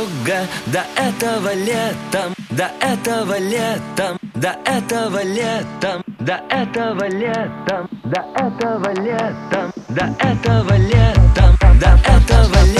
[0.00, 8.92] друга До этого летом, до этого летом До этого летом, до этого летом До этого
[8.94, 12.79] летом, до этого летом До этого летом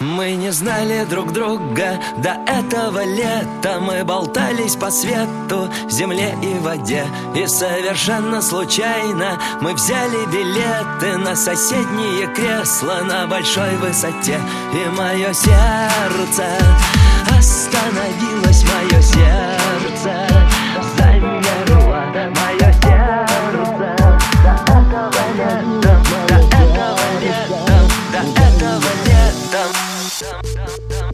[0.00, 3.80] Мы не знали друг друга до этого лета.
[3.80, 7.04] Мы болтались по свету, земле и воде.
[7.34, 14.38] И совершенно случайно мы взяли билеты На соседние кресла на большой высоте.
[14.72, 16.44] И мое сердце
[17.36, 19.97] остановилось, мое сердце
[30.42, 31.07] dum, dum, dum.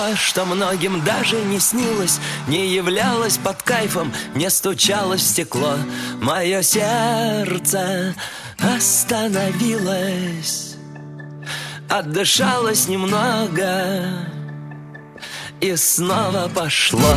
[0.00, 2.18] То, что многим даже не снилось
[2.48, 5.76] Не являлось под кайфом, не стучалось в стекло.
[6.20, 8.14] Мое сердце
[8.58, 9.96] остановилось
[11.88, 14.26] Отдышалось немного
[15.60, 17.14] И снова пошло